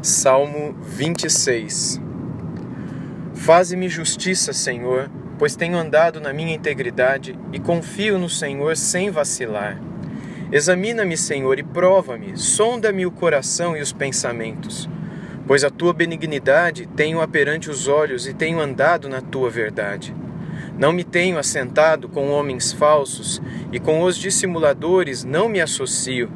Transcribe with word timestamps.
Salmo 0.00 0.76
26 0.80 2.00
Faze-me 3.34 3.88
justiça, 3.88 4.52
Senhor, 4.52 5.10
pois 5.36 5.56
tenho 5.56 5.76
andado 5.76 6.20
na 6.20 6.32
minha 6.32 6.54
integridade 6.54 7.36
e 7.52 7.58
confio 7.58 8.16
no 8.16 8.28
Senhor 8.28 8.76
sem 8.76 9.10
vacilar. 9.10 9.82
Examina-me, 10.52 11.16
Senhor, 11.16 11.58
e 11.58 11.64
prova-me, 11.64 12.38
sonda-me 12.38 13.06
o 13.06 13.10
coração 13.10 13.76
e 13.76 13.80
os 13.80 13.92
pensamentos, 13.92 14.88
pois 15.48 15.64
a 15.64 15.70
tua 15.70 15.92
benignidade 15.92 16.86
tenho 16.94 17.26
perante 17.26 17.68
os 17.68 17.88
olhos 17.88 18.28
e 18.28 18.32
tenho 18.32 18.60
andado 18.60 19.08
na 19.08 19.20
tua 19.20 19.50
verdade. 19.50 20.14
Não 20.78 20.92
me 20.92 21.02
tenho 21.02 21.38
assentado 21.38 22.08
com 22.08 22.28
homens 22.28 22.72
falsos 22.72 23.42
e 23.72 23.80
com 23.80 24.02
os 24.02 24.16
dissimuladores 24.16 25.24
não 25.24 25.48
me 25.48 25.60
associo 25.60 26.30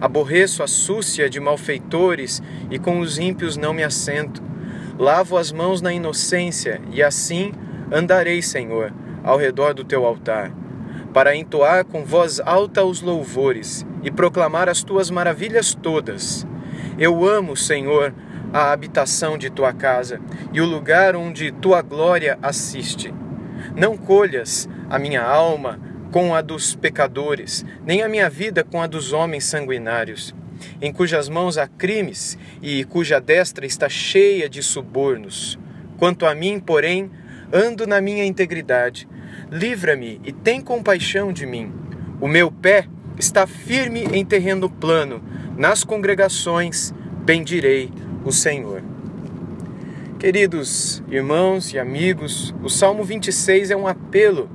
Aborreço 0.00 0.62
a 0.62 0.66
súcia 0.66 1.28
de 1.28 1.40
malfeitores 1.40 2.42
e 2.70 2.78
com 2.78 3.00
os 3.00 3.18
ímpios 3.18 3.56
não 3.56 3.72
me 3.72 3.82
assento. 3.82 4.42
Lavo 4.98 5.36
as 5.36 5.52
mãos 5.52 5.80
na 5.80 5.92
inocência 5.92 6.80
e 6.90 7.02
assim 7.02 7.52
andarei, 7.92 8.42
Senhor, 8.42 8.92
ao 9.22 9.38
redor 9.38 9.74
do 9.74 9.84
teu 9.84 10.04
altar, 10.04 10.52
para 11.12 11.34
entoar 11.34 11.84
com 11.84 12.04
voz 12.04 12.40
alta 12.40 12.84
os 12.84 13.00
louvores 13.00 13.86
e 14.02 14.10
proclamar 14.10 14.68
as 14.68 14.82
tuas 14.82 15.10
maravilhas 15.10 15.74
todas. 15.74 16.46
Eu 16.98 17.26
amo, 17.28 17.56
Senhor, 17.56 18.14
a 18.52 18.72
habitação 18.72 19.36
de 19.36 19.50
tua 19.50 19.72
casa 19.72 20.20
e 20.52 20.60
o 20.60 20.66
lugar 20.66 21.16
onde 21.16 21.50
tua 21.50 21.82
glória 21.82 22.38
assiste. 22.42 23.12
Não 23.74 23.96
colhas 23.96 24.68
a 24.88 24.98
minha 24.98 25.22
alma 25.22 25.80
com 26.16 26.34
a 26.34 26.40
dos 26.40 26.74
pecadores, 26.74 27.62
nem 27.84 28.02
a 28.02 28.08
minha 28.08 28.30
vida 28.30 28.64
com 28.64 28.80
a 28.80 28.86
dos 28.86 29.12
homens 29.12 29.44
sanguinários, 29.44 30.34
em 30.80 30.90
cujas 30.90 31.28
mãos 31.28 31.58
há 31.58 31.68
crimes 31.68 32.38
e 32.62 32.84
cuja 32.84 33.20
destra 33.20 33.66
está 33.66 33.86
cheia 33.86 34.48
de 34.48 34.62
subornos. 34.62 35.58
Quanto 35.98 36.24
a 36.24 36.34
mim, 36.34 36.58
porém, 36.58 37.10
ando 37.52 37.86
na 37.86 38.00
minha 38.00 38.24
integridade. 38.24 39.06
Livra-me 39.50 40.18
e 40.24 40.32
tem 40.32 40.62
compaixão 40.62 41.34
de 41.34 41.44
mim. 41.44 41.70
O 42.18 42.26
meu 42.26 42.50
pé 42.50 42.88
está 43.18 43.46
firme 43.46 44.04
em 44.10 44.24
terreno 44.24 44.70
plano, 44.70 45.22
nas 45.54 45.84
congregações 45.84 46.94
bendirei 47.26 47.90
o 48.24 48.32
Senhor. 48.32 48.82
Queridos 50.18 51.02
irmãos 51.10 51.74
e 51.74 51.78
amigos, 51.78 52.54
o 52.62 52.70
Salmo 52.70 53.04
26 53.04 53.70
é 53.70 53.76
um 53.76 53.86
apelo 53.86 54.48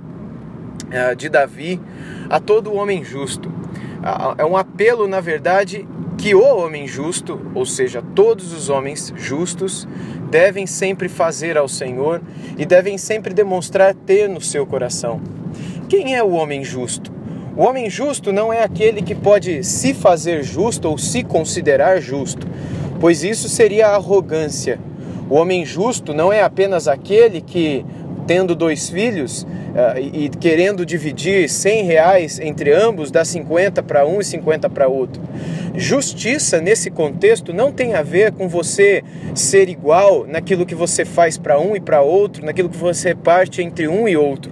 de 1.17 1.29
Davi 1.29 1.79
a 2.29 2.39
todo 2.39 2.73
homem 2.73 3.03
justo. 3.03 3.51
É 4.37 4.45
um 4.45 4.57
apelo, 4.57 5.07
na 5.07 5.19
verdade, 5.19 5.87
que 6.17 6.35
o 6.35 6.43
homem 6.43 6.87
justo, 6.87 7.39
ou 7.55 7.65
seja, 7.65 8.03
todos 8.15 8.53
os 8.53 8.69
homens 8.69 9.13
justos, 9.15 9.87
devem 10.29 10.65
sempre 10.65 11.09
fazer 11.09 11.57
ao 11.57 11.67
Senhor 11.67 12.21
e 12.57 12.65
devem 12.65 12.97
sempre 12.97 13.33
demonstrar 13.33 13.93
ter 13.93 14.29
no 14.29 14.39
seu 14.39 14.65
coração. 14.65 15.19
Quem 15.89 16.15
é 16.15 16.23
o 16.23 16.31
homem 16.31 16.63
justo? 16.63 17.11
O 17.55 17.63
homem 17.63 17.89
justo 17.89 18.31
não 18.31 18.51
é 18.51 18.63
aquele 18.63 19.01
que 19.01 19.13
pode 19.13 19.63
se 19.63 19.93
fazer 19.93 20.41
justo 20.41 20.87
ou 20.87 20.97
se 20.97 21.23
considerar 21.23 21.99
justo, 21.99 22.47
pois 22.99 23.23
isso 23.23 23.49
seria 23.49 23.89
arrogância. 23.89 24.79
O 25.29 25.35
homem 25.35 25.65
justo 25.65 26.13
não 26.13 26.31
é 26.31 26.41
apenas 26.41 26.87
aquele 26.87 27.41
que, 27.41 27.85
tendo 28.31 28.55
dois 28.55 28.89
filhos, 28.89 29.43
uh, 29.43 29.99
e, 29.99 30.29
querendo 30.29 30.85
dividir 30.85 31.49
100 31.49 31.83
reais 31.83 32.39
entre 32.39 32.71
ambos, 32.71 33.11
dá 33.11 33.25
50 33.25 33.83
para 33.83 34.07
um 34.07 34.21
e 34.21 34.23
50 34.23 34.69
para 34.69 34.87
outro. 34.87 35.21
Justiça 35.75 36.61
nesse 36.61 36.89
contexto 36.89 37.51
não 37.51 37.73
tem 37.73 37.93
a 37.93 38.01
ver 38.01 38.31
com 38.31 38.47
você 38.47 39.03
ser 39.35 39.67
igual 39.67 40.25
naquilo 40.25 40.65
que 40.65 40.73
você 40.73 41.03
faz 41.03 41.37
para 41.37 41.59
um 41.59 41.75
e 41.75 41.81
para 41.81 41.99
outro, 41.99 42.45
naquilo 42.45 42.69
que 42.69 42.77
você 42.77 43.13
parte 43.13 43.61
entre 43.61 43.85
um 43.89 44.07
e 44.07 44.15
outro. 44.15 44.49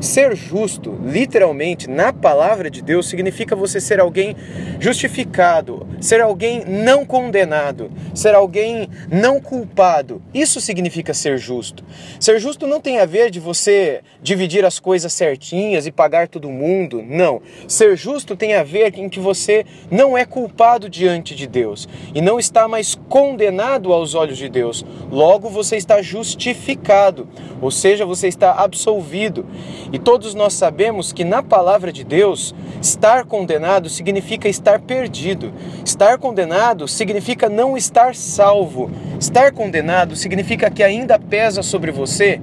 Ser 0.00 0.36
justo, 0.36 0.96
literalmente, 1.04 1.90
na 1.90 2.12
palavra 2.12 2.70
de 2.70 2.80
Deus, 2.80 3.08
significa 3.08 3.56
você 3.56 3.80
ser 3.80 3.98
alguém 3.98 4.36
justificado, 4.78 5.88
ser 6.00 6.20
alguém 6.20 6.62
não 6.64 7.04
condenado, 7.04 7.90
ser 8.14 8.32
alguém 8.32 8.88
não 9.10 9.40
culpado. 9.40 10.22
Isso 10.32 10.60
significa 10.60 11.12
ser 11.12 11.36
justo. 11.36 11.84
Ser 12.20 12.38
justo 12.38 12.64
não 12.64 12.80
tem 12.80 13.00
a 13.00 13.06
ver 13.06 13.28
de 13.28 13.40
você 13.40 14.02
dividir 14.22 14.64
as 14.64 14.78
coisas 14.78 15.12
certinhas 15.12 15.84
e 15.84 15.90
pagar 15.90 16.28
todo 16.28 16.48
mundo. 16.48 17.02
Não. 17.02 17.42
Ser 17.66 17.96
justo 17.96 18.36
tem 18.36 18.54
a 18.54 18.62
ver 18.62 18.96
em 18.96 19.08
que 19.08 19.18
você 19.18 19.66
não 19.90 20.16
é 20.16 20.24
culpado 20.24 20.88
diante 20.88 21.34
de 21.34 21.46
Deus 21.48 21.88
e 22.14 22.20
não 22.20 22.38
está 22.38 22.68
mais 22.68 22.94
condenado 23.08 23.92
aos 23.92 24.14
olhos 24.14 24.38
de 24.38 24.48
Deus. 24.48 24.84
Logo, 25.10 25.48
você 25.48 25.76
está 25.76 26.00
justificado, 26.00 27.28
ou 27.60 27.70
seja, 27.70 28.06
você 28.06 28.28
está 28.28 28.52
absolvido. 28.52 29.44
E 29.92 29.98
todos 29.98 30.34
nós 30.34 30.52
sabemos 30.52 31.12
que 31.12 31.24
na 31.24 31.42
palavra 31.42 31.92
de 31.92 32.04
Deus, 32.04 32.54
estar 32.80 33.24
condenado 33.24 33.88
significa 33.88 34.48
estar 34.48 34.80
perdido. 34.80 35.52
Estar 35.84 36.18
condenado 36.18 36.86
significa 36.86 37.48
não 37.48 37.76
estar 37.76 38.14
salvo. 38.14 38.90
Estar 39.18 39.52
condenado 39.52 40.14
significa 40.14 40.70
que 40.70 40.82
ainda 40.82 41.18
pesa 41.18 41.62
sobre 41.62 41.90
você 41.90 42.40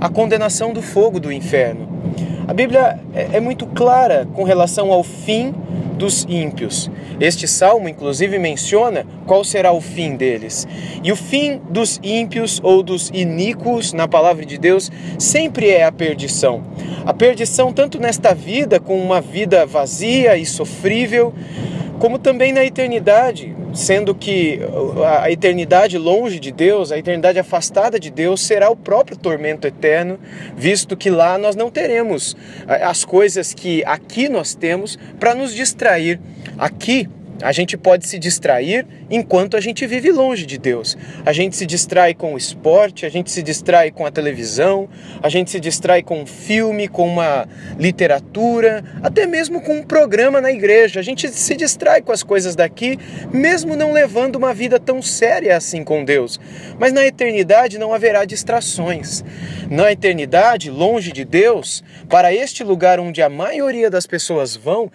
a 0.00 0.08
condenação 0.08 0.72
do 0.72 0.80
fogo 0.80 1.20
do 1.20 1.32
inferno. 1.32 1.88
A 2.46 2.54
Bíblia 2.54 2.98
é, 3.14 3.36
é 3.36 3.40
muito 3.40 3.66
clara 3.66 4.26
com 4.32 4.42
relação 4.42 4.90
ao 4.90 5.02
fim 5.04 5.54
dos 5.98 6.24
ímpios. 6.28 6.90
Este 7.20 7.46
salmo, 7.48 7.88
inclusive, 7.88 8.38
menciona 8.38 9.04
qual 9.26 9.44
será 9.44 9.72
o 9.72 9.80
fim 9.80 10.16
deles. 10.16 10.66
E 11.02 11.12
o 11.12 11.16
fim 11.16 11.60
dos 11.68 12.00
ímpios 12.02 12.60
ou 12.62 12.82
dos 12.82 13.10
iníquos, 13.12 13.92
na 13.92 14.06
palavra 14.06 14.46
de 14.46 14.56
Deus, 14.56 14.90
sempre 15.18 15.68
é 15.68 15.84
a 15.84 15.92
perdição. 15.92 16.62
A 17.04 17.12
perdição, 17.12 17.72
tanto 17.72 18.00
nesta 18.00 18.34
vida, 18.34 18.78
com 18.78 18.98
uma 18.98 19.20
vida 19.20 19.66
vazia 19.66 20.36
e 20.36 20.46
sofrível, 20.46 21.34
como 21.98 22.18
também 22.18 22.52
na 22.52 22.64
eternidade, 22.64 23.54
sendo 23.74 24.14
que 24.14 24.60
a 25.20 25.30
eternidade 25.30 25.98
longe 25.98 26.38
de 26.38 26.52
Deus, 26.52 26.92
a 26.92 26.98
eternidade 26.98 27.38
afastada 27.38 27.98
de 27.98 28.10
Deus, 28.10 28.40
será 28.40 28.70
o 28.70 28.76
próprio 28.76 29.16
tormento 29.16 29.66
eterno, 29.66 30.18
visto 30.56 30.96
que 30.96 31.10
lá 31.10 31.36
nós 31.36 31.56
não 31.56 31.70
teremos 31.70 32.36
as 32.66 33.04
coisas 33.04 33.52
que 33.52 33.84
aqui 33.84 34.28
nós 34.28 34.54
temos 34.54 34.98
para 35.18 35.34
nos 35.34 35.54
distrair. 35.54 36.20
Aqui 36.56 37.08
a 37.42 37.52
gente 37.52 37.76
pode 37.76 38.06
se 38.06 38.18
distrair 38.18 38.86
enquanto 39.10 39.56
a 39.56 39.60
gente 39.60 39.86
vive 39.86 40.10
longe 40.10 40.44
de 40.44 40.58
Deus. 40.58 40.96
A 41.24 41.32
gente 41.32 41.56
se 41.56 41.66
distrai 41.66 42.14
com 42.14 42.34
o 42.34 42.38
esporte, 42.38 43.06
a 43.06 43.08
gente 43.08 43.30
se 43.30 43.42
distrai 43.42 43.90
com 43.90 44.04
a 44.04 44.10
televisão, 44.10 44.88
a 45.22 45.28
gente 45.28 45.50
se 45.50 45.60
distrai 45.60 46.02
com 46.02 46.22
um 46.22 46.26
filme, 46.26 46.88
com 46.88 47.06
uma 47.06 47.48
literatura, 47.78 48.84
até 49.02 49.26
mesmo 49.26 49.60
com 49.60 49.78
um 49.78 49.82
programa 49.82 50.40
na 50.40 50.50
igreja. 50.50 51.00
A 51.00 51.02
gente 51.02 51.28
se 51.28 51.54
distrai 51.54 52.02
com 52.02 52.12
as 52.12 52.22
coisas 52.22 52.56
daqui, 52.56 52.98
mesmo 53.32 53.76
não 53.76 53.92
levando 53.92 54.36
uma 54.36 54.52
vida 54.52 54.80
tão 54.80 55.00
séria 55.00 55.56
assim 55.56 55.84
com 55.84 56.04
Deus. 56.04 56.40
Mas 56.78 56.92
na 56.92 57.06
eternidade 57.06 57.78
não 57.78 57.94
haverá 57.94 58.24
distrações. 58.24 59.24
Na 59.70 59.92
eternidade, 59.92 60.70
longe 60.70 61.12
de 61.12 61.24
Deus, 61.24 61.84
para 62.08 62.32
este 62.32 62.64
lugar 62.64 62.98
onde 62.98 63.20
a 63.20 63.28
maioria 63.28 63.90
das 63.90 64.06
pessoas 64.06 64.56
vão, 64.56 64.90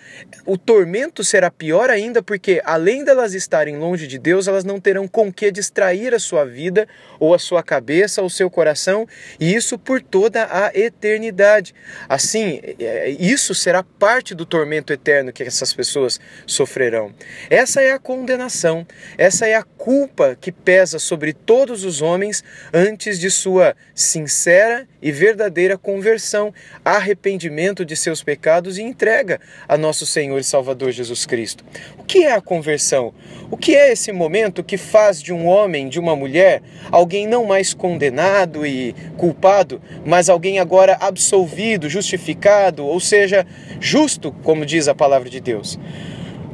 o 0.46 0.58
tormento 0.58 1.24
será 1.24 1.52
pior 1.52 1.90
ainda 1.90 2.24
porque 2.34 2.60
além 2.66 3.04
delas 3.04 3.36
estarem 3.36 3.78
longe 3.78 4.08
de 4.08 4.18
Deus, 4.18 4.48
elas 4.48 4.64
não 4.64 4.80
terão 4.80 5.08
com 5.08 5.32
que 5.32 5.52
distrair 5.52 6.16
a 6.16 6.20
sua 6.20 6.44
vida 6.44 6.88
ou 7.20 7.32
a 7.32 7.38
sua 7.38 7.62
cabeça 7.62 8.24
ou 8.24 8.30
seu 8.30 8.50
coração, 8.50 9.08
e 9.40 9.54
isso 9.54 9.78
por 9.78 10.02
toda 10.02 10.48
a 10.50 10.72
eternidade. 10.74 11.76
Assim, 12.10 12.60
é, 12.80 13.12
isso 13.12 13.54
será 13.54 13.84
parte 13.84 14.34
do 14.34 14.48
tormento 14.48 14.92
eterno 14.92 15.32
que 15.32 15.44
essas 15.44 15.74
pessoas 15.74 16.20
sofrerão. 16.48 17.14
Essa 17.52 17.84
é 17.84 17.92
a 17.92 18.00
condenação, 18.00 18.84
essa 19.16 19.46
é 19.46 19.54
a 19.54 19.62
culpa 19.62 20.36
que 20.36 20.52
pesa 20.52 20.98
sobre 20.98 21.34
todos 21.34 21.84
os 21.84 22.02
homens 22.02 22.44
antes 22.74 23.20
de 23.20 23.30
sua 23.30 23.76
sincera 23.94 24.88
e 25.04 25.12
verdadeira 25.12 25.78
conversão, 25.78 26.54
arrependimento 26.84 27.86
de 27.86 27.96
seus 27.96 28.24
pecados 28.24 28.78
e 28.78 28.82
entrega 28.82 29.40
a 29.68 29.78
nosso 29.78 30.06
Senhor 30.06 30.40
e 30.40 30.44
Salvador 30.44 30.92
Jesus 30.92 31.26
Cristo. 31.26 31.66
O 32.00 32.04
que 32.04 32.24
é 32.24 32.32
a 32.32 32.42
conversão? 32.42 33.14
O 33.52 33.58
que 33.58 33.76
é 33.76 33.92
esse 33.92 34.14
momento 34.14 34.64
que 34.64 34.78
faz 34.78 35.22
de 35.22 35.34
um 35.34 35.46
homem, 35.46 35.90
de 35.90 36.00
uma 36.00 36.16
mulher, 36.16 36.64
alguém 36.90 37.28
não 37.28 37.46
mais 37.46 37.74
condenado 37.74 38.66
e 38.66 38.96
culpado, 39.18 39.82
mas 40.06 40.30
alguém 40.30 40.58
agora 40.58 40.98
absolvido, 41.02 41.90
justificado, 41.90 42.86
ou 42.86 43.00
seja, 43.00 43.46
justo, 43.82 44.32
como 44.42 44.66
diz 44.66 44.88
a 44.88 44.96
palavra 44.96 45.30
de 45.30 45.42
Deus? 45.42 45.78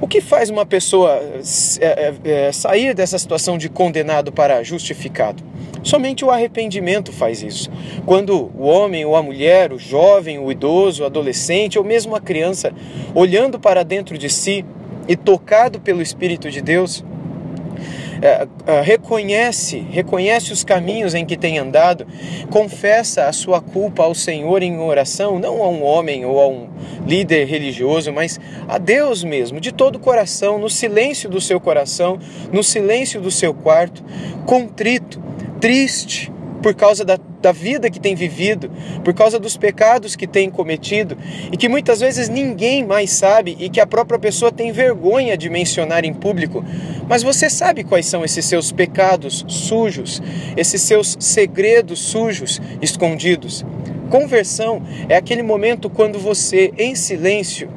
O 0.02 0.08
que 0.08 0.22
faz 0.22 0.50
uma 0.50 0.66
pessoa 0.66 1.22
é, 1.82 1.86
é, 1.86 2.14
é, 2.24 2.52
sair 2.52 2.94
dessa 2.94 3.20
situação 3.20 3.58
de 3.58 3.68
condenado 3.68 4.32
para 4.32 4.64
justificado? 4.64 5.44
Somente 5.84 6.24
o 6.24 6.32
arrependimento 6.32 7.12
faz 7.12 7.44
isso. 7.44 7.70
Quando 8.06 8.52
o 8.58 8.64
homem 8.64 9.04
ou 9.06 9.16
a 9.16 9.22
mulher, 9.22 9.74
o 9.74 9.78
jovem, 9.78 10.40
o 10.40 10.52
idoso, 10.52 11.04
o 11.04 11.06
adolescente 11.06 11.78
ou 11.78 11.84
mesmo 11.84 12.16
a 12.16 12.22
criança, 12.22 12.74
olhando 13.14 13.60
para 13.60 13.84
dentro 13.84 14.18
de 14.18 14.30
si, 14.30 14.66
e 15.10 15.16
tocado 15.16 15.80
pelo 15.80 16.04
Espírito 16.04 16.52
de 16.52 16.62
Deus, 16.62 17.04
reconhece, 18.84 19.80
reconhece 19.90 20.52
os 20.52 20.64
caminhos 20.64 21.14
em 21.14 21.26
que 21.26 21.38
tem 21.38 21.58
andado, 21.58 22.06
confessa 22.50 23.26
a 23.26 23.34
sua 23.34 23.62
culpa 23.62 24.04
ao 24.04 24.14
Senhor 24.14 24.62
em 24.62 24.78
oração, 24.80 25.40
não 25.40 25.64
a 25.64 25.70
um 25.70 25.84
homem 25.84 26.26
ou 26.26 26.40
a 26.40 26.48
um 26.48 26.70
líder 27.06 27.46
religioso, 27.46 28.12
mas 28.12 28.40
a 28.68 28.78
Deus 28.78 29.24
mesmo, 29.24 29.60
de 29.60 29.72
todo 29.72 29.96
o 29.96 30.00
coração, 30.00 30.60
no 30.60 30.70
silêncio 30.70 31.30
do 31.30 31.42
seu 31.42 31.60
coração, 31.60 32.20
no 32.52 32.64
silêncio 32.64 33.22
do 33.22 33.32
seu 33.32 33.54
quarto, 33.54 34.04
contrito, 34.46 35.22
triste, 35.60 36.32
por 36.62 36.74
causa 36.74 37.06
da, 37.06 37.18
da 37.42 37.52
vida 37.52 37.90
que 37.90 38.00
tem 38.00 38.16
vivido, 38.16 38.70
por 39.04 39.14
causa 39.14 39.40
dos 39.40 39.58
pecados 39.58 40.16
que 40.16 40.28
tem 40.28 40.50
cometido 40.50 41.18
e 41.52 41.58
que 41.58 41.70
muitas 41.70 42.00
vezes 42.00 42.30
ninguém 42.30 42.86
mais 42.86 43.12
sabe 43.12 43.56
e 43.60 43.70
que 43.70 43.80
a 43.80 43.88
própria 43.88 44.20
pessoa 44.20 44.52
tem 44.52 44.72
vergonha 44.72 45.38
de 45.38 45.50
mencionar 45.50 46.06
em 46.06 46.14
público. 46.14 46.64
Mas 47.08 47.24
você 47.24 47.50
sabe 47.50 47.84
quais 47.84 48.06
são 48.06 48.24
esses 48.24 48.46
seus 48.46 48.72
pecados 48.72 49.46
sujos, 49.48 50.22
esses 50.56 50.82
seus 50.82 51.18
segredos 51.20 52.00
sujos 52.00 52.62
escondidos. 52.82 53.66
Conversão 54.10 54.82
é 55.08 55.16
aquele 55.16 55.44
momento 55.44 55.90
quando 55.90 56.20
você, 56.20 56.74
em 56.78 56.96
silêncio, 56.96 57.70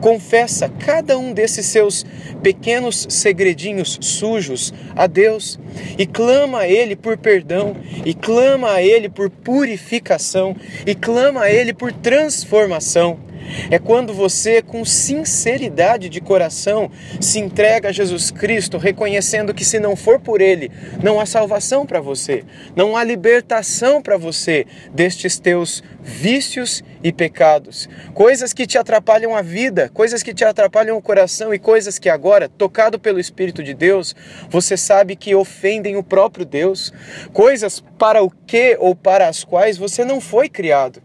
confessa 0.00 0.68
cada 0.68 1.16
um 1.16 1.32
desses 1.32 1.66
seus 1.66 2.04
pequenos 2.42 3.06
segredinhos 3.08 3.98
sujos 4.00 4.74
a 4.96 5.06
Deus 5.06 5.58
e 5.96 6.04
clama 6.04 6.60
a 6.60 6.68
Ele 6.68 6.96
por 6.96 7.16
perdão, 7.16 7.76
e 8.04 8.12
clama 8.12 8.72
a 8.72 8.82
Ele 8.82 9.08
por 9.08 9.30
purificação, 9.30 10.56
e 10.84 10.94
clama 10.94 11.42
a 11.42 11.52
Ele 11.52 11.72
por 11.72 11.92
transformação. 11.92 13.31
É 13.70 13.78
quando 13.78 14.12
você, 14.12 14.62
com 14.62 14.84
sinceridade 14.84 16.08
de 16.08 16.20
coração, 16.20 16.90
se 17.20 17.38
entrega 17.38 17.88
a 17.88 17.92
Jesus 17.92 18.30
Cristo, 18.30 18.78
reconhecendo 18.78 19.54
que 19.54 19.64
se 19.64 19.78
não 19.78 19.96
for 19.96 20.20
por 20.20 20.40
Ele, 20.40 20.70
não 21.02 21.20
há 21.20 21.26
salvação 21.26 21.86
para 21.86 22.00
você, 22.00 22.44
não 22.74 22.96
há 22.96 23.04
libertação 23.04 24.02
para 24.02 24.16
você 24.16 24.66
destes 24.92 25.38
teus 25.38 25.82
vícios 26.02 26.82
e 27.02 27.12
pecados, 27.12 27.88
coisas 28.14 28.52
que 28.52 28.66
te 28.66 28.78
atrapalham 28.78 29.36
a 29.36 29.42
vida, 29.42 29.90
coisas 29.92 30.22
que 30.22 30.34
te 30.34 30.44
atrapalham 30.44 30.96
o 30.96 31.02
coração 31.02 31.52
e 31.52 31.58
coisas 31.58 31.98
que 31.98 32.08
agora, 32.08 32.48
tocado 32.48 32.98
pelo 32.98 33.20
Espírito 33.20 33.62
de 33.62 33.74
Deus, 33.74 34.14
você 34.48 34.76
sabe 34.76 35.16
que 35.16 35.34
ofendem 35.34 35.96
o 35.96 36.02
próprio 36.02 36.44
Deus, 36.44 36.92
coisas 37.32 37.82
para 37.98 38.22
o 38.22 38.30
que 38.30 38.76
ou 38.80 38.94
para 38.94 39.28
as 39.28 39.44
quais 39.44 39.76
você 39.76 40.04
não 40.04 40.20
foi 40.20 40.48
criado. 40.48 41.02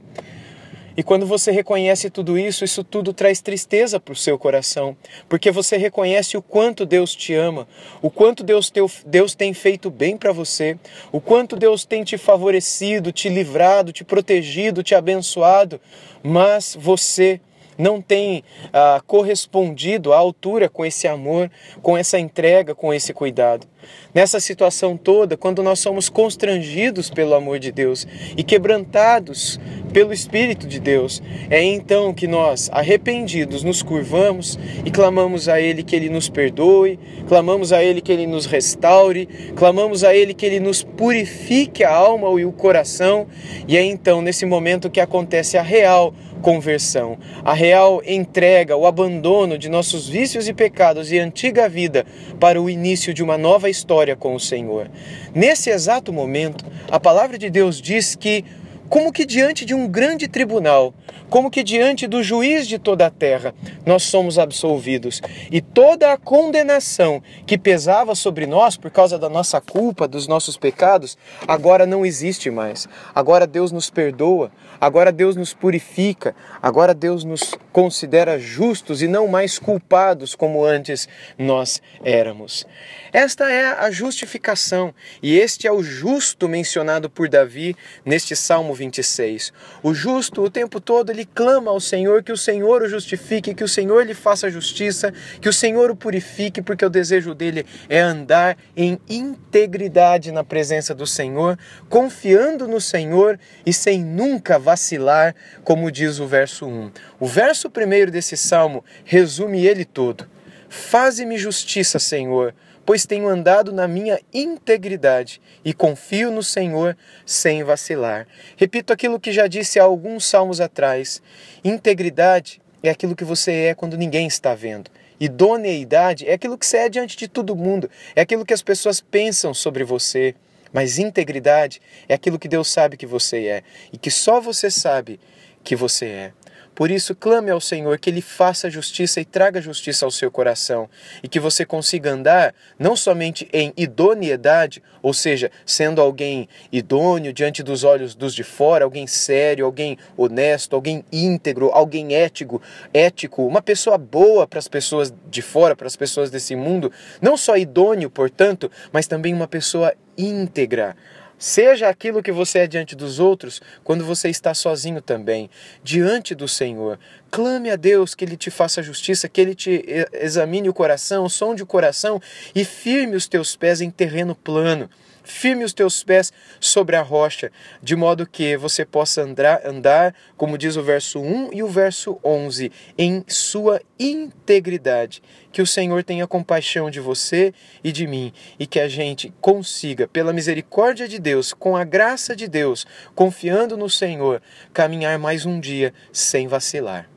E 0.97 1.03
quando 1.03 1.27
você 1.27 1.51
reconhece 1.51 2.09
tudo 2.09 2.39
isso, 2.39 2.65
isso 2.65 2.83
tudo 2.83 3.13
traz 3.13 3.39
tristeza 3.39 3.99
para 3.99 4.13
o 4.13 4.15
seu 4.15 4.35
coração, 4.35 4.97
porque 5.29 5.51
você 5.51 5.77
reconhece 5.77 6.35
o 6.35 6.41
quanto 6.41 6.87
Deus 6.87 7.15
te 7.15 7.35
ama, 7.35 7.67
o 8.01 8.09
quanto 8.09 8.43
Deus, 8.43 8.71
teu, 8.71 8.89
Deus 9.05 9.35
tem 9.35 9.53
feito 9.53 9.91
bem 9.91 10.17
para 10.17 10.31
você, 10.31 10.75
o 11.11 11.21
quanto 11.21 11.55
Deus 11.55 11.85
tem 11.85 12.03
te 12.03 12.17
favorecido, 12.17 13.11
te 13.11 13.29
livrado, 13.29 13.93
te 13.93 14.03
protegido, 14.03 14.81
te 14.81 14.95
abençoado, 14.95 15.79
mas 16.23 16.75
você 16.79 17.39
não 17.77 18.01
tem 18.01 18.43
ah, 18.73 19.01
correspondido 19.05 20.13
à 20.13 20.17
altura 20.17 20.67
com 20.69 20.85
esse 20.85 21.07
amor, 21.07 21.49
com 21.81 21.97
essa 21.97 22.19
entrega, 22.19 22.73
com 22.73 22.93
esse 22.93 23.13
cuidado. 23.13 23.67
Nessa 24.13 24.39
situação 24.39 24.97
toda, 24.97 25.37
quando 25.37 25.61
nós 25.61 25.79
somos 25.79 26.09
constrangidos 26.09 27.09
pelo 27.09 27.35
amor 27.35 27.59
de 27.59 27.71
Deus 27.71 28.07
e 28.35 28.43
quebrantados 28.43 29.59
pelo 29.93 30.11
Espírito 30.11 30.67
de 30.67 30.79
Deus, 30.79 31.21
é 31.49 31.63
então 31.63 32.13
que 32.13 32.27
nós, 32.27 32.69
arrependidos, 32.73 33.63
nos 33.63 33.81
curvamos 33.81 34.57
e 34.83 34.91
clamamos 34.91 35.47
a 35.47 35.61
Ele 35.61 35.83
que 35.83 35.95
Ele 35.95 36.09
nos 36.09 36.29
perdoe, 36.29 36.99
clamamos 37.27 37.71
a 37.71 37.83
Ele 37.83 38.01
que 38.01 38.11
Ele 38.11 38.25
nos 38.25 38.45
restaure, 38.45 39.27
clamamos 39.55 40.03
a 40.03 40.15
Ele 40.15 40.33
que 40.33 40.45
Ele 40.45 40.59
nos 40.59 40.83
purifique 40.83 41.83
a 41.83 41.93
alma 41.93 42.27
e 42.39 42.45
o 42.45 42.51
coração, 42.51 43.27
e 43.67 43.77
é 43.77 43.83
então 43.83 44.21
nesse 44.21 44.45
momento 44.45 44.89
que 44.89 44.99
acontece 44.99 45.57
a 45.57 45.61
real 45.61 46.13
conversão, 46.37 47.17
a 47.43 47.53
real 47.53 48.01
entrega, 48.05 48.75
o 48.75 48.85
abandono 48.85 49.57
de 49.57 49.69
nossos 49.69 50.07
vícios 50.07 50.47
e 50.47 50.53
pecados 50.53 51.11
e 51.11 51.19
antiga 51.19 51.67
vida 51.67 52.05
para 52.39 52.61
o 52.61 52.69
início 52.69 53.13
de 53.13 53.23
uma 53.23 53.37
nova 53.37 53.69
história 53.69 54.15
com 54.15 54.35
o 54.35 54.39
Senhor. 54.39 54.89
Nesse 55.33 55.69
exato 55.69 56.13
momento, 56.13 56.65
a 56.89 56.99
palavra 56.99 57.37
de 57.37 57.49
Deus 57.49 57.81
diz 57.81 58.15
que 58.15 58.45
como 58.89 59.11
que 59.11 59.25
diante 59.25 59.65
de 59.65 59.73
um 59.73 59.87
grande 59.87 60.27
tribunal, 60.27 60.93
como 61.29 61.51
que 61.51 61.63
diante 61.63 62.07
do 62.07 62.23
juiz 62.23 62.67
de 62.67 62.79
toda 62.79 63.05
a 63.05 63.09
terra, 63.11 63.53
nós 63.85 64.03
somos 64.03 64.39
absolvidos. 64.39 65.21
E 65.51 65.61
toda 65.61 66.13
a 66.13 66.17
condenação 66.17 67.21
que 67.45 67.57
pesava 67.57 68.15
sobre 68.15 68.45
nós 68.45 68.77
por 68.77 68.89
causa 68.89 69.19
da 69.19 69.29
nossa 69.29 69.59
culpa, 69.59 70.07
dos 70.07 70.27
nossos 70.27 70.55
pecados, 70.55 71.17
agora 71.47 71.85
não 71.85 72.05
existe 72.05 72.49
mais. 72.49 72.87
Agora 73.13 73.45
Deus 73.45 73.71
nos 73.71 73.89
perdoa, 73.89 74.51
agora 74.79 75.11
Deus 75.11 75.35
nos 75.35 75.53
purifica, 75.53 76.35
agora 76.61 76.93
Deus 76.93 77.23
nos 77.23 77.53
considera 77.73 78.39
justos 78.39 79.01
e 79.01 79.07
não 79.07 79.27
mais 79.27 79.59
culpados 79.59 80.33
como 80.33 80.63
antes 80.63 81.09
nós 81.37 81.81
éramos. 82.03 82.65
Esta 83.11 83.49
é 83.51 83.65
a 83.65 83.91
justificação, 83.91 84.93
e 85.21 85.37
este 85.37 85.67
é 85.67 85.71
o 85.71 85.83
justo 85.83 86.47
mencionado 86.47 87.09
por 87.09 87.27
Davi 87.27 87.75
neste 88.05 88.35
Salmo 88.35 88.76
26. 88.77 89.51
O 89.83 89.93
justo, 89.93 90.43
o 90.43 90.49
tempo 90.49 90.79
todo, 90.79 91.09
ele 91.09 91.25
clama 91.25 91.71
ao 91.71 91.79
Senhor 91.79 92.23
que 92.23 92.31
o 92.31 92.37
Senhor 92.37 92.83
o 92.83 92.87
justifique, 92.87 93.53
que 93.53 93.63
o 93.63 93.67
Senhor 93.67 94.05
lhe 94.05 94.13
faça 94.13 94.49
justiça, 94.49 95.13
que 95.41 95.49
o 95.49 95.53
Senhor 95.53 95.91
o 95.91 95.95
purifique, 95.95 96.61
porque 96.61 96.85
o 96.85 96.89
desejo 96.89 97.33
dele 97.33 97.65
é 97.89 97.99
andar 97.99 98.57
em 98.75 98.99
integridade 99.09 100.31
na 100.31 100.43
presença 100.43 100.93
do 100.93 101.07
Senhor, 101.07 101.57
confiando 101.89 102.67
no 102.67 102.79
Senhor 102.79 103.39
e 103.65 103.73
sem 103.73 104.03
nunca 104.03 104.59
vacilar, 104.59 105.35
como 105.63 105.91
diz 105.91 106.19
o 106.19 106.27
verso 106.27 106.65
1. 106.65 106.91
O 107.19 107.25
verso 107.25 107.69
primeiro 107.69 108.11
desse 108.11 108.37
salmo 108.37 108.85
resume 109.03 109.65
ele 109.65 109.83
todo. 109.83 110.25
Faze-me 110.69 111.37
justiça, 111.37 111.97
Senhor 111.97 112.53
pois 112.87 113.05
tenho 113.05 113.27
andado 113.27 113.73
na 113.73 113.85
minha 113.85 114.17
integridade 114.33 115.41
e 115.65 115.73
confio 115.73 116.31
no 116.31 116.41
Senhor 116.41 116.97
sem 117.25 117.61
vacilar. 117.61 118.25
Repito 118.55 118.93
aquilo 118.93 119.19
que 119.19 119.33
já 119.33 119.45
disse 119.45 119.77
há 119.77 119.83
alguns 119.83 120.25
salmos 120.25 120.61
atrás: 120.61 121.21
integridade 121.65 122.61
é 122.81 122.89
aquilo 122.89 123.13
que 123.13 123.25
você 123.25 123.51
é 123.51 123.75
quando 123.75 123.97
ninguém 123.97 124.25
está 124.25 124.55
vendo. 124.55 124.89
Idoneidade 125.19 126.25
é 126.29 126.33
aquilo 126.33 126.57
que 126.57 126.65
você 126.65 126.77
é 126.77 126.89
diante 126.89 127.17
de 127.17 127.27
todo 127.27 127.57
mundo, 127.57 127.91
é 128.15 128.21
aquilo 128.21 128.45
que 128.45 128.53
as 128.53 128.61
pessoas 128.61 129.01
pensam 129.01 129.53
sobre 129.53 129.83
você. 129.83 130.33
Mas 130.71 130.97
integridade 130.97 131.81
é 132.07 132.13
aquilo 132.13 132.39
que 132.39 132.47
Deus 132.47 132.69
sabe 132.69 132.95
que 132.95 133.05
você 133.05 133.47
é 133.47 133.63
e 133.91 133.97
que 133.97 134.11
só 134.11 134.39
você 134.39 134.71
sabe 134.71 135.19
que 135.61 135.75
você 135.75 136.05
é. 136.05 136.33
Por 136.77 136.91
isso, 136.91 137.15
clame 137.15 137.49
ao 137.49 137.59
Senhor 137.59 137.97
que 137.97 138.07
Ele 138.07 138.21
faça 138.21 138.69
justiça 138.69 139.19
e 139.19 139.25
traga 139.25 139.59
justiça 139.59 140.05
ao 140.05 140.11
seu 140.11 140.29
coração, 140.29 140.87
e 141.23 141.27
que 141.27 141.39
você 141.39 141.65
consiga 141.65 142.11
andar 142.11 142.53
não 142.77 142.95
somente 142.95 143.49
em 143.51 143.73
idoneidade, 143.75 144.83
ou 145.01 145.11
seja, 145.11 145.49
sendo 145.65 145.99
alguém 145.99 146.47
idôneo 146.71 147.33
diante 147.33 147.63
dos 147.63 147.83
olhos 147.83 148.13
dos 148.13 148.31
de 148.31 148.43
fora, 148.43 148.85
alguém 148.85 149.07
sério, 149.07 149.65
alguém 149.65 149.97
honesto, 150.15 150.75
alguém 150.75 151.03
íntegro, 151.11 151.71
alguém 151.73 152.13
ético, 152.13 152.61
ético, 152.93 153.47
uma 153.47 153.63
pessoa 153.63 153.97
boa 153.97 154.45
para 154.45 154.59
as 154.59 154.67
pessoas 154.67 155.11
de 155.31 155.41
fora, 155.41 155.75
para 155.75 155.87
as 155.87 155.95
pessoas 155.95 156.29
desse 156.29 156.55
mundo, 156.55 156.91
não 157.19 157.35
só 157.35 157.57
idôneo, 157.57 158.07
portanto, 158.07 158.69
mas 158.91 159.07
também 159.07 159.33
uma 159.33 159.47
pessoa 159.47 159.95
íntegra, 160.15 160.95
Seja 161.37 161.87
aquilo 161.87 162.23
que 162.23 162.31
você 162.31 162.59
é 162.59 162.67
diante 162.67 162.95
dos 162.95 163.19
outros 163.19 163.61
quando 163.83 164.03
você 164.03 164.29
está 164.29 164.53
sozinho 164.53 165.01
também, 165.01 165.49
diante 165.83 166.33
do 166.33 166.47
Senhor. 166.47 166.99
Clame 167.29 167.69
a 167.69 167.75
Deus 167.75 168.15
que 168.15 168.25
Ele 168.25 168.37
te 168.37 168.49
faça 168.49 168.81
justiça, 168.81 169.29
que 169.29 169.41
Ele 169.41 169.55
te 169.55 169.83
examine 170.13 170.69
o 170.69 170.73
coração, 170.73 171.27
sonde 171.29 171.63
o 171.63 171.67
coração 171.67 172.21
e 172.55 172.63
firme 172.63 173.15
os 173.15 173.27
teus 173.27 173.55
pés 173.55 173.81
em 173.81 173.89
terreno 173.89 174.35
plano 174.35 174.89
firme 175.27 175.63
os 175.63 175.73
teus 175.73 176.03
pés 176.03 176.31
sobre 176.59 176.95
a 176.95 177.01
rocha, 177.01 177.51
de 177.83 177.95
modo 177.95 178.25
que 178.25 178.57
você 178.57 178.85
possa 178.85 179.21
andar, 179.21 179.61
andar, 179.65 180.15
como 180.35 180.57
diz 180.57 180.77
o 180.77 180.83
verso 180.83 181.19
1 181.19 181.53
e 181.53 181.61
o 181.61 181.67
verso 181.67 182.17
11, 182.23 182.71
em 182.97 183.23
sua 183.27 183.81
integridade. 183.99 185.21
Que 185.51 185.61
o 185.61 185.67
Senhor 185.67 186.03
tenha 186.03 186.25
compaixão 186.25 186.89
de 186.89 186.99
você 186.99 187.53
e 187.83 187.91
de 187.91 188.07
mim, 188.07 188.31
e 188.57 188.65
que 188.65 188.79
a 188.79 188.87
gente 188.87 189.33
consiga, 189.41 190.07
pela 190.07 190.33
misericórdia 190.33 191.07
de 191.07 191.19
Deus, 191.19 191.53
com 191.53 191.75
a 191.75 191.83
graça 191.83 192.35
de 192.35 192.47
Deus, 192.47 192.87
confiando 193.13 193.75
no 193.75 193.89
Senhor, 193.89 194.41
caminhar 194.73 195.19
mais 195.19 195.45
um 195.45 195.59
dia 195.59 195.93
sem 196.11 196.47
vacilar. 196.47 197.09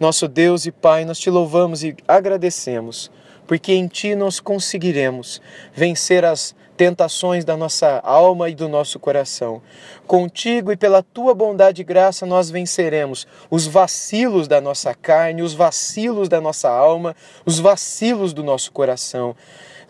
Nosso 0.00 0.26
Deus 0.26 0.64
e 0.64 0.72
Pai, 0.72 1.04
nós 1.04 1.18
te 1.18 1.28
louvamos 1.28 1.84
e 1.84 1.94
agradecemos, 2.08 3.10
porque 3.46 3.74
em 3.74 3.86
Ti 3.86 4.14
nós 4.14 4.40
conseguiremos 4.40 5.42
vencer 5.74 6.24
as 6.24 6.54
tentações 6.74 7.44
da 7.44 7.54
nossa 7.54 8.00
alma 8.02 8.48
e 8.48 8.54
do 8.54 8.66
nosso 8.66 8.98
coração. 8.98 9.60
Contigo 10.06 10.72
e 10.72 10.76
pela 10.78 11.02
tua 11.02 11.34
bondade 11.34 11.82
e 11.82 11.84
graça 11.84 12.24
nós 12.24 12.48
venceremos 12.48 13.26
os 13.50 13.66
vacilos 13.66 14.48
da 14.48 14.58
nossa 14.58 14.94
carne, 14.94 15.42
os 15.42 15.52
vacilos 15.52 16.30
da 16.30 16.40
nossa 16.40 16.70
alma, 16.70 17.14
os 17.44 17.58
vacilos 17.58 18.32
do 18.32 18.42
nosso 18.42 18.72
coração. 18.72 19.36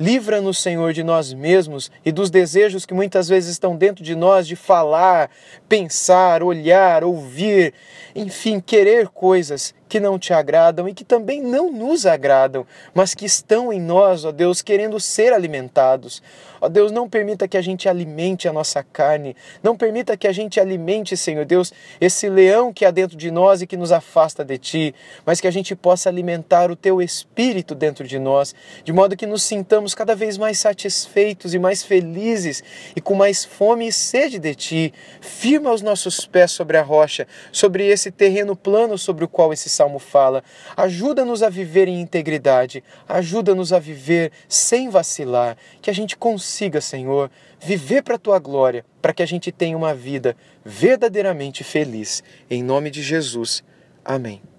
Livra-nos, 0.00 0.58
Senhor, 0.58 0.92
de 0.92 1.04
nós 1.04 1.32
mesmos 1.32 1.88
e 2.04 2.10
dos 2.10 2.30
desejos 2.30 2.84
que 2.84 2.94
muitas 2.94 3.28
vezes 3.28 3.50
estão 3.52 3.76
dentro 3.76 4.02
de 4.02 4.16
nós 4.16 4.44
de 4.44 4.56
falar, 4.56 5.30
pensar, 5.68 6.42
olhar, 6.42 7.04
ouvir, 7.04 7.74
enfim, 8.16 8.58
querer 8.58 9.06
coisas 9.06 9.72
que 9.90 9.98
não 9.98 10.18
te 10.18 10.32
agradam 10.32 10.88
e 10.88 10.94
que 10.94 11.04
também 11.04 11.42
não 11.42 11.70
nos 11.72 12.06
agradam, 12.06 12.64
mas 12.94 13.12
que 13.12 13.26
estão 13.26 13.72
em 13.72 13.80
nós, 13.80 14.24
ó 14.24 14.30
Deus, 14.30 14.62
querendo 14.62 15.00
ser 15.00 15.32
alimentados. 15.32 16.22
Ó 16.60 16.68
Deus, 16.68 16.92
não 16.92 17.08
permita 17.08 17.48
que 17.48 17.56
a 17.56 17.62
gente 17.62 17.88
alimente 17.88 18.46
a 18.46 18.52
nossa 18.52 18.82
carne, 18.82 19.34
não 19.62 19.76
permita 19.76 20.16
que 20.16 20.28
a 20.28 20.32
gente 20.32 20.60
alimente, 20.60 21.16
Senhor 21.16 21.44
Deus, 21.44 21.72
esse 22.00 22.28
leão 22.28 22.72
que 22.72 22.84
há 22.84 22.90
dentro 22.90 23.16
de 23.16 23.30
nós 23.30 23.62
e 23.62 23.66
que 23.66 23.78
nos 23.78 23.90
afasta 23.90 24.44
de 24.44 24.58
ti, 24.58 24.94
mas 25.24 25.40
que 25.40 25.48
a 25.48 25.50
gente 25.50 25.74
possa 25.74 26.08
alimentar 26.08 26.70
o 26.70 26.76
teu 26.76 27.00
espírito 27.00 27.74
dentro 27.74 28.06
de 28.06 28.18
nós, 28.18 28.54
de 28.84 28.92
modo 28.92 29.16
que 29.16 29.26
nos 29.26 29.42
sintamos 29.42 29.94
cada 29.94 30.14
vez 30.14 30.36
mais 30.36 30.58
satisfeitos 30.58 31.54
e 31.54 31.58
mais 31.58 31.82
felizes 31.82 32.62
e 32.94 33.00
com 33.00 33.14
mais 33.14 33.44
fome 33.44 33.88
e 33.88 33.92
sede 33.92 34.38
de 34.38 34.54
ti. 34.54 34.94
Firma 35.20 35.72
os 35.72 35.82
nossos 35.82 36.26
pés 36.26 36.52
sobre 36.52 36.76
a 36.76 36.82
rocha, 36.82 37.26
sobre 37.50 37.88
esse 37.88 38.10
terreno 38.10 38.54
plano 38.54 38.98
sobre 38.98 39.24
o 39.24 39.28
qual 39.28 39.52
esse 39.52 39.68
salmo 39.80 39.98
fala. 39.98 40.44
Ajuda-nos 40.76 41.42
a 41.42 41.48
viver 41.48 41.88
em 41.88 42.00
integridade, 42.00 42.84
ajuda-nos 43.08 43.72
a 43.72 43.78
viver 43.78 44.30
sem 44.46 44.90
vacilar, 44.90 45.56
que 45.80 45.88
a 45.88 45.94
gente 45.94 46.16
consiga, 46.16 46.80
Senhor, 46.82 47.30
viver 47.58 48.02
para 48.02 48.16
a 48.16 48.18
tua 48.18 48.38
glória, 48.38 48.84
para 49.00 49.14
que 49.14 49.22
a 49.22 49.26
gente 49.26 49.50
tenha 49.50 49.76
uma 49.76 49.94
vida 49.94 50.36
verdadeiramente 50.62 51.64
feliz. 51.64 52.22
Em 52.50 52.62
nome 52.62 52.90
de 52.90 53.02
Jesus. 53.02 53.64
Amém. 54.04 54.49